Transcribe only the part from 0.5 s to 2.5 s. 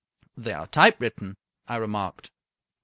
are typewritten," I remarked.